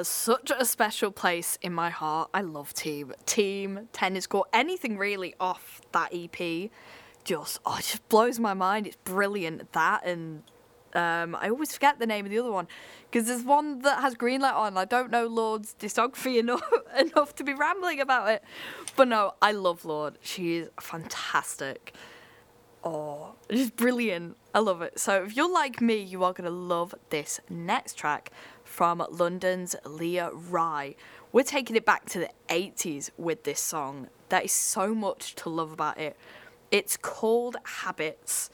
Has 0.00 0.08
such 0.08 0.50
a 0.58 0.64
special 0.64 1.10
place 1.10 1.58
in 1.60 1.74
my 1.74 1.90
heart. 1.90 2.30
I 2.32 2.40
love 2.40 2.72
Team. 2.72 3.12
Team, 3.26 3.86
Tennis 3.92 4.26
Court, 4.26 4.48
anything 4.50 4.96
really 4.96 5.34
off 5.38 5.82
that 5.92 6.08
EP 6.14 6.70
just, 7.22 7.60
oh, 7.66 7.76
it 7.76 7.82
just 7.82 8.08
blows 8.08 8.38
my 8.38 8.54
mind. 8.54 8.86
It's 8.86 8.96
brilliant. 9.04 9.70
That 9.74 10.06
and 10.06 10.42
um, 10.94 11.36
I 11.38 11.50
always 11.50 11.74
forget 11.74 11.98
the 11.98 12.06
name 12.06 12.24
of 12.24 12.30
the 12.30 12.38
other 12.38 12.50
one 12.50 12.66
because 13.10 13.28
there's 13.28 13.42
one 13.42 13.80
that 13.80 14.00
has 14.00 14.14
Greenlight 14.14 14.54
on. 14.54 14.78
I 14.78 14.86
don't 14.86 15.10
know 15.10 15.26
Lorde's 15.26 15.76
discography 15.78 16.38
enough, 16.40 16.66
enough 16.98 17.34
to 17.34 17.44
be 17.44 17.52
rambling 17.52 18.00
about 18.00 18.30
it. 18.30 18.42
But 18.96 19.08
no, 19.08 19.34
I 19.42 19.52
love 19.52 19.84
Lorde. 19.84 20.16
She 20.22 20.56
is 20.56 20.70
fantastic. 20.80 21.92
Oh, 22.82 23.34
it's 23.50 23.70
brilliant. 23.70 24.38
I 24.54 24.60
love 24.60 24.80
it. 24.80 24.98
So 24.98 25.24
if 25.24 25.36
you're 25.36 25.52
like 25.52 25.82
me, 25.82 25.96
you 26.02 26.24
are 26.24 26.32
going 26.32 26.46
to 26.46 26.56
love 26.56 26.94
this 27.10 27.38
next 27.50 27.98
track 27.98 28.32
from 28.80 29.04
London's 29.10 29.76
Lia 29.84 30.30
Rye. 30.32 30.94
We're 31.32 31.42
taking 31.42 31.76
it 31.76 31.84
back 31.84 32.06
to 32.06 32.18
the 32.18 32.30
80s 32.48 33.10
with 33.18 33.44
this 33.44 33.60
song. 33.60 34.08
There 34.30 34.40
is 34.40 34.52
so 34.52 34.94
much 34.94 35.34
to 35.34 35.50
love 35.50 35.70
about 35.70 35.98
it. 35.98 36.16
It's 36.70 36.96
called 36.96 37.58
Habits 37.62 38.48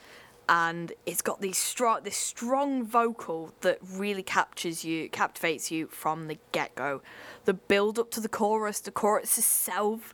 and 0.48 0.92
it's 1.06 1.22
got 1.22 1.40
these 1.40 1.58
strong 1.58 2.00
this 2.02 2.16
strong 2.16 2.84
vocal 2.84 3.52
that 3.60 3.78
really 3.88 4.24
captures 4.24 4.84
you 4.84 5.08
captivates 5.10 5.70
you 5.70 5.86
from 5.86 6.26
the 6.26 6.38
get-go. 6.50 7.02
The 7.44 7.54
build 7.54 7.96
up 7.96 8.10
to 8.10 8.20
the 8.20 8.28
chorus, 8.28 8.80
the 8.80 8.90
chorus 8.90 9.38
itself, 9.38 10.12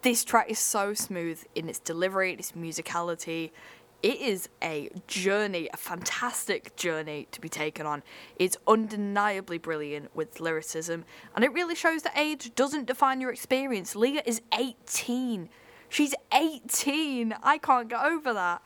this 0.00 0.24
track 0.24 0.50
is 0.50 0.58
so 0.58 0.94
smooth 0.94 1.44
in 1.54 1.68
its 1.68 1.78
delivery, 1.78 2.32
its 2.32 2.52
musicality. 2.52 3.50
It 4.02 4.20
is 4.20 4.48
a 4.60 4.90
journey, 5.06 5.68
a 5.72 5.76
fantastic 5.76 6.74
journey 6.74 7.28
to 7.30 7.40
be 7.40 7.48
taken 7.48 7.86
on. 7.86 8.02
It's 8.36 8.56
undeniably 8.66 9.58
brilliant 9.58 10.14
with 10.16 10.40
lyricism, 10.40 11.04
and 11.36 11.44
it 11.44 11.52
really 11.52 11.76
shows 11.76 12.02
that 12.02 12.18
age 12.18 12.52
doesn't 12.56 12.86
define 12.86 13.20
your 13.20 13.30
experience. 13.30 13.94
Lia 13.94 14.22
is 14.26 14.42
18. 14.58 15.48
She's 15.88 16.14
18. 16.34 17.34
I 17.44 17.58
can't 17.58 17.88
get 17.88 18.04
over 18.04 18.32
that. 18.32 18.62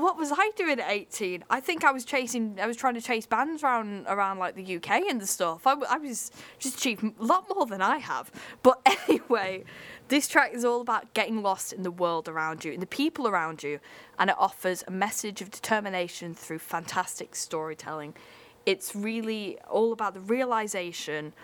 What 0.00 0.16
was 0.16 0.32
I 0.32 0.50
doing 0.56 0.80
at 0.80 0.90
18? 0.90 1.44
I 1.50 1.60
think 1.60 1.84
I 1.84 1.92
was 1.92 2.06
chasing, 2.06 2.58
I 2.58 2.66
was 2.66 2.76
trying 2.76 2.94
to 2.94 3.02
chase 3.02 3.26
bands 3.26 3.62
around, 3.62 4.06
around 4.08 4.38
like 4.38 4.54
the 4.54 4.76
UK 4.76 5.02
and 5.10 5.20
the 5.20 5.26
stuff. 5.26 5.66
I 5.66 5.74
was 5.74 6.30
just 6.58 6.78
achieved 6.78 7.04
a 7.04 7.12
lot 7.22 7.44
more 7.54 7.66
than 7.66 7.82
I 7.82 7.98
have. 7.98 8.30
But 8.62 8.80
anyway, 9.08 9.64
this 10.08 10.26
track 10.26 10.54
is 10.54 10.64
all 10.64 10.80
about 10.80 11.12
getting 11.12 11.42
lost 11.42 11.74
in 11.74 11.82
the 11.82 11.90
world 11.90 12.28
around 12.28 12.64
you, 12.64 12.72
in 12.72 12.80
the 12.80 12.86
people 12.86 13.28
around 13.28 13.62
you, 13.62 13.78
and 14.18 14.30
it 14.30 14.36
offers 14.38 14.82
a 14.88 14.90
message 14.90 15.42
of 15.42 15.50
determination 15.50 16.34
through 16.34 16.60
fantastic 16.60 17.34
storytelling. 17.34 18.14
It's 18.64 18.96
really 18.96 19.58
all 19.68 19.92
about 19.92 20.14
the 20.14 20.20
realization 20.20 21.34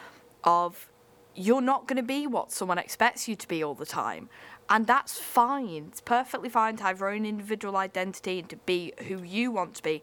of 0.44 0.88
you're 1.34 1.60
not 1.60 1.86
going 1.86 1.98
to 1.98 2.02
be 2.02 2.26
what 2.26 2.50
someone 2.50 2.78
expects 2.78 3.28
you 3.28 3.36
to 3.36 3.46
be 3.46 3.62
all 3.62 3.74
the 3.74 3.84
time. 3.84 4.30
And 4.68 4.86
that's 4.86 5.18
fine. 5.18 5.86
It's 5.88 6.00
perfectly 6.00 6.48
fine 6.48 6.76
to 6.76 6.82
have 6.84 7.00
your 7.00 7.10
own 7.10 7.24
individual 7.24 7.76
identity 7.76 8.40
and 8.40 8.48
to 8.48 8.56
be 8.56 8.92
who 9.06 9.22
you 9.22 9.50
want 9.50 9.74
to 9.76 9.82
be, 9.82 10.02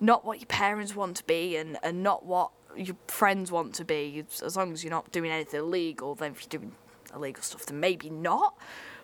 not 0.00 0.24
what 0.24 0.38
your 0.38 0.46
parents 0.46 0.94
want 0.94 1.16
to 1.16 1.24
be 1.24 1.56
and, 1.56 1.78
and 1.82 2.02
not 2.02 2.24
what 2.24 2.50
your 2.76 2.96
friends 3.08 3.50
want 3.50 3.74
to 3.74 3.84
be. 3.84 4.24
As 4.44 4.56
long 4.56 4.72
as 4.72 4.84
you're 4.84 4.90
not 4.90 5.10
doing 5.10 5.30
anything 5.30 5.60
illegal, 5.60 6.14
then 6.14 6.32
if 6.32 6.42
you're 6.42 6.60
doing 6.60 6.72
illegal 7.14 7.42
stuff, 7.42 7.66
then 7.66 7.80
maybe 7.80 8.08
not. 8.08 8.56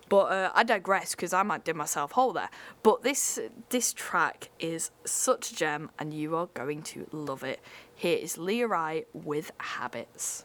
But 0.08 0.24
uh, 0.26 0.50
I 0.54 0.64
digress 0.64 1.14
because 1.14 1.32
I 1.32 1.42
might 1.42 1.64
dig 1.64 1.76
myself 1.76 2.12
a 2.12 2.14
hole 2.14 2.32
there. 2.32 2.50
But 2.82 3.02
this 3.02 3.40
this 3.70 3.92
track 3.92 4.50
is 4.60 4.90
such 5.04 5.52
a 5.52 5.56
gem, 5.56 5.90
and 5.98 6.12
you 6.12 6.36
are 6.36 6.46
going 6.52 6.82
to 6.82 7.06
love 7.10 7.42
it. 7.42 7.60
Here 7.94 8.18
is 8.18 8.36
Lia 8.36 8.66
Rye 8.68 9.04
with 9.14 9.50
Habits. 9.58 10.44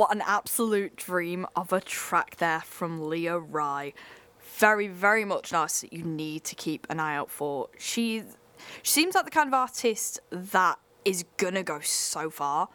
What 0.00 0.14
an 0.14 0.22
absolute 0.24 0.96
dream 0.96 1.46
of 1.54 1.74
a 1.74 1.80
track 1.82 2.36
there 2.36 2.62
from 2.62 3.10
Lia 3.10 3.38
Rye. 3.38 3.92
Very, 4.56 4.88
very 4.88 5.26
much 5.26 5.52
nice 5.52 5.82
that 5.82 5.92
you 5.92 6.02
need 6.02 6.42
to 6.44 6.54
keep 6.54 6.86
an 6.88 6.98
eye 6.98 7.14
out 7.14 7.30
for. 7.30 7.68
She, 7.76 8.22
she 8.82 8.92
seems 8.92 9.14
like 9.14 9.26
the 9.26 9.30
kind 9.30 9.46
of 9.46 9.52
artist 9.52 10.18
that 10.30 10.78
is 11.04 11.26
gonna 11.36 11.62
go 11.62 11.80
so 11.80 12.30
far. 12.30 12.70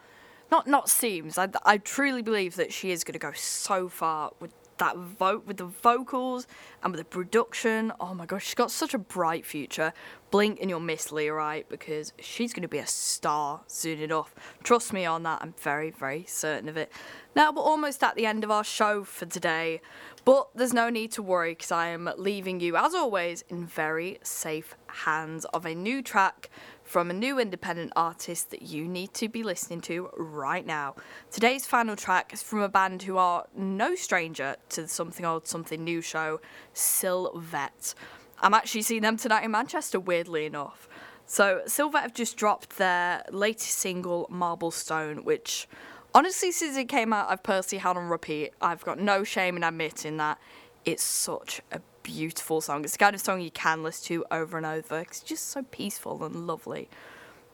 Not 0.52 0.68
not 0.68 0.88
seems. 0.88 1.40
I, 1.40 1.50
I 1.66 1.80
truly 1.80 2.22
believe 2.22 2.58
that 2.58 2.72
she 2.72 2.92
is 2.92 3.04
gonna 3.04 3.18
go 3.18 3.32
so 3.32 3.90
far 3.90 4.34
with 4.40 4.54
that 4.78 4.98
vote 4.98 5.46
with 5.46 5.58
the 5.58 5.66
vocals 5.66 6.48
and 6.84 6.92
with 6.92 7.00
the 7.00 7.06
production. 7.06 7.92
Oh 8.00 8.14
my 8.14 8.26
gosh, 8.26 8.46
she's 8.46 8.56
got 8.56 8.72
such 8.72 8.94
a 8.94 8.98
bright 8.98 9.46
future. 9.46 9.94
Blink 10.32 10.60
and 10.62 10.70
you'll 10.70 10.80
miss 10.80 11.12
Lia 11.12 11.34
Rye 11.34 11.64
because 11.70 12.14
she's 12.20 12.54
going 12.54 12.64
to 12.64 12.68
be 12.68 12.78
a 12.78 12.88
star 12.88 13.62
soon 13.68 14.00
enough. 14.00 14.36
Trust 14.64 14.92
me 14.92 15.06
on 15.06 15.24
that. 15.24 15.42
I'm 15.42 15.54
very, 15.60 15.92
very 15.92 16.26
certain 16.28 16.68
of 16.68 16.78
it. 16.78 16.92
Now 17.36 17.52
we're 17.52 17.62
almost 17.62 18.04
at 18.04 18.16
the 18.16 18.26
end 18.26 18.44
of 18.44 18.52
our 18.52 18.64
show 18.64 19.04
for 19.04 19.26
today, 19.26 19.82
but 20.24 20.50
there's 20.56 20.74
no 20.74 20.90
need 20.90 21.12
to 21.14 21.22
worry 21.22 21.52
because 21.52 21.72
I 21.72 21.88
am 21.88 22.10
leaving 22.18 22.60
you, 22.60 22.76
as 22.76 22.94
always, 22.94 23.44
in 23.50 23.66
very 23.66 24.20
safe 24.24 24.76
hands 24.88 25.46
of 25.46 25.66
a 25.66 25.76
new 25.76 26.02
track 26.02 26.50
from 26.96 27.10
a 27.10 27.14
new 27.14 27.38
independent 27.38 27.92
artist 27.98 28.52
that 28.52 28.62
you 28.62 28.88
need 28.88 29.14
to 29.14 29.28
be 29.28 29.44
listening 29.44 29.82
to 29.82 30.10
right 30.16 30.66
now. 30.66 30.96
Today's 31.30 31.66
final 31.66 31.98
track 31.98 32.32
is 32.32 32.42
from 32.42 32.62
a 32.62 32.70
band 32.70 33.04
who 33.04 33.18
are 33.18 33.48
no 33.54 33.96
stranger 33.96 34.56
to 34.70 34.84
the 34.84 34.88
Something 34.88 35.26
Old 35.26 35.46
Something 35.46 35.84
New 35.84 36.00
show, 36.00 36.40
Sylvette. 36.74 37.96
I'm 38.40 38.54
actually 38.54 38.84
seeing 38.84 39.02
them 39.02 39.18
tonight 39.18 39.44
in 39.44 39.52
Manchester, 39.52 40.00
weirdly 40.00 40.46
enough. 40.46 40.88
So, 41.26 41.64
Sylvette 41.68 42.04
have 42.04 42.14
just 42.14 42.38
dropped 42.38 42.78
their 42.78 43.26
latest 43.30 43.78
single, 43.78 44.26
Marble 44.30 44.72
Stone, 44.72 45.26
which 45.26 45.68
honestly, 46.14 46.50
since 46.54 46.78
it 46.78 46.86
came 46.86 47.12
out, 47.12 47.30
I've 47.30 47.44
personally 47.44 47.82
had 47.82 47.98
on 47.98 48.08
repeat. 48.08 48.54
I've 48.62 48.86
got 48.86 49.00
no 49.00 49.26
shame 49.26 49.58
in 49.58 49.66
admitting 49.66 50.16
that 50.16 50.40
it's 50.86 51.04
such 51.04 51.60
a 51.74 51.82
beautiful 52.06 52.62
song. 52.62 52.84
It's 52.84 52.94
the 52.94 53.00
kind 53.00 53.16
of 53.16 53.22
song 53.22 53.42
you 53.42 53.50
can 53.50 53.82
listen 53.82 54.06
to 54.08 54.26
over 54.30 54.58
and 54.58 54.66
over. 54.66 55.00
It's 55.00 55.22
just 55.22 55.50
so 55.50 55.64
peaceful 55.64 56.24
and 56.24 56.46
lovely. 56.46 56.88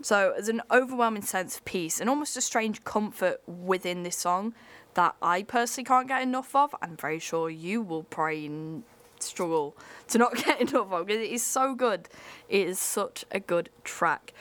So 0.01 0.33
there's 0.35 0.49
an 0.49 0.61
overwhelming 0.69 1.21
sense 1.21 1.57
of 1.57 1.65
peace 1.65 2.01
and 2.01 2.09
almost 2.09 2.35
a 2.35 2.41
strange 2.41 2.83
comfort 2.83 3.41
within 3.47 4.03
this 4.03 4.17
song 4.17 4.53
that 4.95 5.15
I 5.21 5.43
personally 5.43 5.85
can't 5.85 6.07
get 6.07 6.21
enough 6.21 6.53
of. 6.53 6.75
I'm 6.81 6.97
very 6.97 7.19
sure 7.19 7.49
you 7.49 7.81
will 7.81 8.03
probably 8.03 8.83
struggle 9.19 9.77
to 10.09 10.17
not 10.17 10.35
get 10.45 10.59
enough 10.59 10.91
of 10.91 11.07
because 11.07 11.21
it 11.21 11.31
is 11.31 11.43
so 11.43 11.73
good. 11.73 12.09
It 12.49 12.67
is 12.67 12.79
such 12.79 13.23
a 13.31 13.39
good 13.39 13.69
track. 13.85 14.33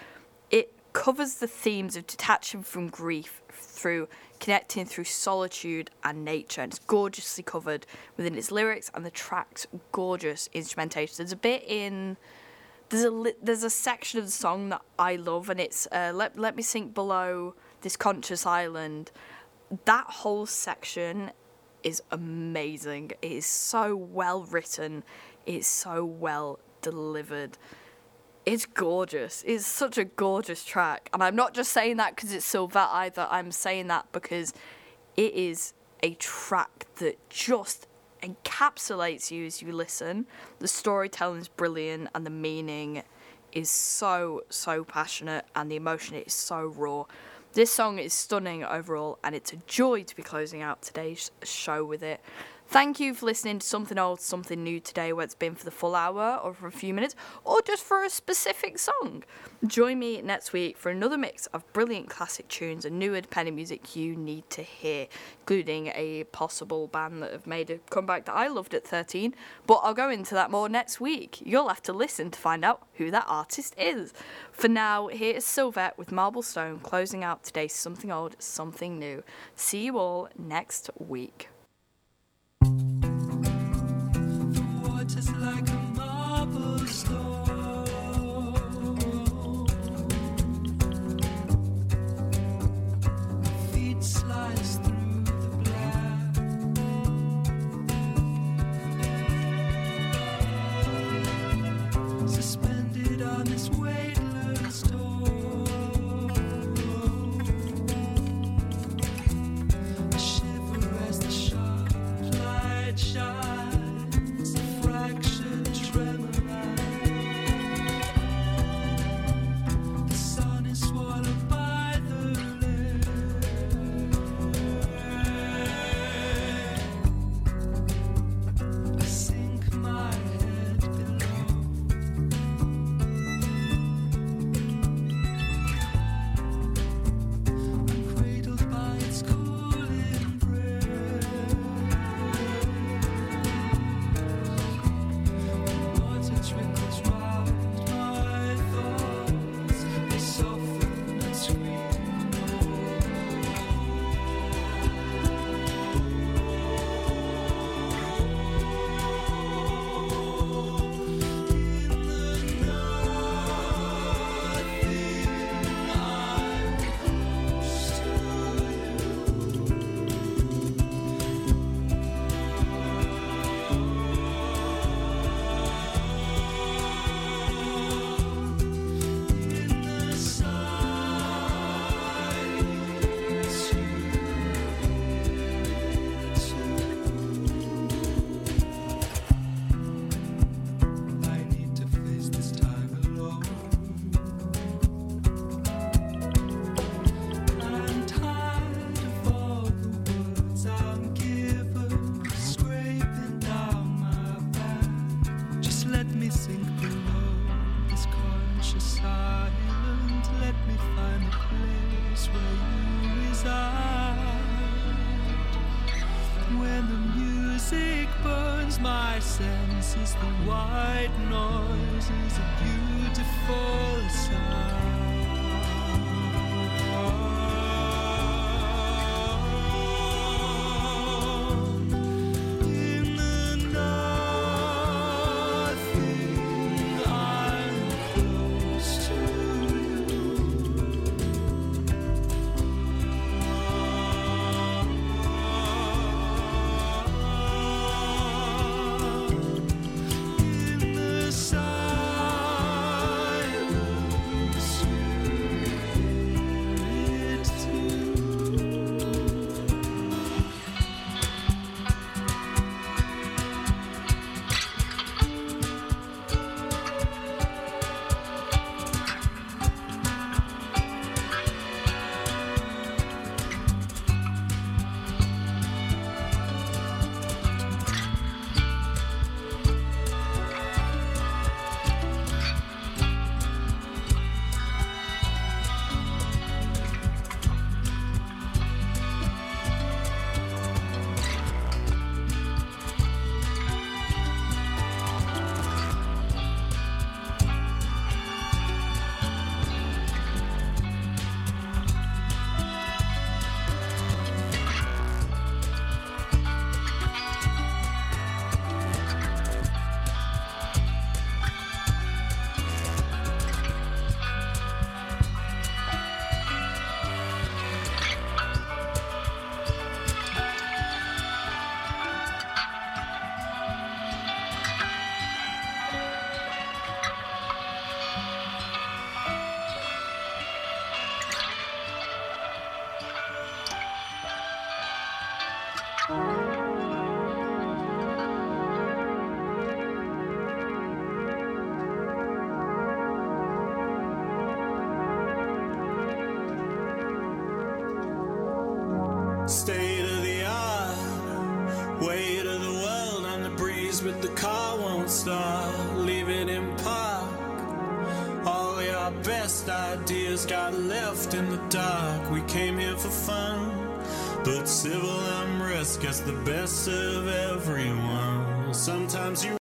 It 0.50 0.72
covers 0.92 1.34
the 1.34 1.46
themes 1.46 1.94
of 1.94 2.06
detaching 2.08 2.64
from 2.64 2.88
grief 2.88 3.42
through 3.50 4.08
connecting 4.40 4.86
through 4.86 5.04
solitude 5.04 5.90
and 6.02 6.24
nature. 6.24 6.62
And 6.62 6.72
it's 6.72 6.80
gorgeously 6.80 7.44
covered 7.44 7.86
within 8.16 8.36
its 8.36 8.50
lyrics 8.50 8.90
and 8.94 9.06
the 9.06 9.10
track's 9.10 9.66
gorgeous 9.92 10.48
instrumentation. 10.52 11.16
There's 11.18 11.32
a 11.32 11.36
bit 11.36 11.62
in 11.66 12.16
there's 12.90 13.04
a 13.04 13.32
there's 13.40 13.62
a 13.62 13.70
section 13.70 14.18
of 14.18 14.26
the 14.26 14.32
song 14.32 14.68
that 14.70 14.82
I 14.98 15.14
love, 15.16 15.48
and 15.48 15.60
it's 15.60 15.86
uh, 15.92 16.12
let 16.14 16.36
let 16.36 16.56
me 16.56 16.62
sink 16.62 16.92
below 16.92 17.54
this 17.82 17.96
conscious 17.96 18.44
island. 18.44 19.12
That 19.84 20.06
whole 20.06 20.46
section 20.46 21.30
is 21.84 22.02
amazing. 22.10 23.12
It 23.22 23.32
is 23.32 23.46
so 23.46 23.94
well 23.94 24.42
written. 24.42 25.04
It's 25.46 25.68
so 25.68 26.04
well 26.04 26.58
delivered. 26.82 27.56
It's 28.50 28.66
gorgeous. 28.66 29.44
It's 29.46 29.64
such 29.64 29.96
a 29.96 30.02
gorgeous 30.02 30.64
track, 30.64 31.08
and 31.12 31.22
I'm 31.22 31.36
not 31.36 31.54
just 31.54 31.70
saying 31.70 31.98
that 31.98 32.16
because 32.16 32.32
it's 32.32 32.52
Sylvette 32.52 32.88
either. 32.90 33.28
I'm 33.30 33.52
saying 33.52 33.86
that 33.86 34.10
because 34.10 34.52
it 35.16 35.34
is 35.34 35.72
a 36.02 36.14
track 36.14 36.86
that 36.96 37.16
just 37.30 37.86
encapsulates 38.24 39.30
you 39.30 39.46
as 39.46 39.62
you 39.62 39.70
listen. 39.70 40.26
The 40.58 40.66
storytelling 40.66 41.42
is 41.42 41.46
brilliant, 41.46 42.08
and 42.12 42.26
the 42.26 42.30
meaning 42.30 43.04
is 43.52 43.70
so 43.70 44.42
so 44.50 44.82
passionate, 44.82 45.44
and 45.54 45.70
the 45.70 45.76
emotion 45.76 46.16
is 46.16 46.34
so 46.34 46.66
raw. 46.66 47.04
This 47.52 47.70
song 47.70 48.00
is 48.00 48.12
stunning 48.12 48.64
overall, 48.64 49.20
and 49.22 49.36
it's 49.36 49.52
a 49.52 49.58
joy 49.68 50.02
to 50.02 50.16
be 50.16 50.24
closing 50.24 50.60
out 50.60 50.82
today's 50.82 51.30
show 51.44 51.84
with 51.84 52.02
it. 52.02 52.20
Thank 52.70 53.00
you 53.00 53.14
for 53.14 53.26
listening 53.26 53.58
to 53.58 53.66
Something 53.66 53.98
Old, 53.98 54.20
Something 54.20 54.62
New 54.62 54.78
today, 54.78 55.12
where 55.12 55.24
it's 55.24 55.34
been 55.34 55.56
for 55.56 55.64
the 55.64 55.72
full 55.72 55.96
hour 55.96 56.38
or 56.40 56.54
for 56.54 56.68
a 56.68 56.72
few 56.72 56.94
minutes, 56.94 57.16
or 57.44 57.60
just 57.62 57.82
for 57.82 58.04
a 58.04 58.08
specific 58.08 58.78
song. 58.78 59.24
Join 59.66 59.98
me 59.98 60.22
next 60.22 60.52
week 60.52 60.78
for 60.78 60.88
another 60.88 61.18
mix 61.18 61.46
of 61.46 61.70
brilliant 61.72 62.08
classic 62.08 62.46
tunes 62.46 62.84
and 62.84 62.96
new 62.96 63.12
independent 63.12 63.56
music 63.56 63.96
you 63.96 64.14
need 64.14 64.48
to 64.50 64.62
hear, 64.62 65.08
including 65.40 65.88
a 65.96 66.22
possible 66.30 66.86
band 66.86 67.24
that 67.24 67.32
have 67.32 67.44
made 67.44 67.70
a 67.70 67.78
comeback 67.90 68.26
that 68.26 68.36
I 68.36 68.46
loved 68.46 68.72
at 68.72 68.86
13. 68.86 69.34
But 69.66 69.80
I'll 69.82 69.92
go 69.92 70.08
into 70.08 70.36
that 70.36 70.52
more 70.52 70.68
next 70.68 71.00
week. 71.00 71.42
You'll 71.44 71.70
have 71.70 71.82
to 71.82 71.92
listen 71.92 72.30
to 72.30 72.38
find 72.38 72.64
out 72.64 72.86
who 72.94 73.10
that 73.10 73.24
artist 73.26 73.74
is. 73.76 74.12
For 74.52 74.68
now, 74.68 75.08
here 75.08 75.34
is 75.34 75.44
Sylvette 75.44 75.98
with 75.98 76.12
Marble 76.12 76.42
Stone 76.42 76.78
closing 76.84 77.24
out 77.24 77.42
today's 77.42 77.72
Something 77.72 78.12
Old, 78.12 78.36
Something 78.38 79.00
New. 79.00 79.24
See 79.56 79.86
you 79.86 79.98
all 79.98 80.28
next 80.38 80.88
week. 81.00 81.48
Water's 85.20 85.36
like 85.42 85.69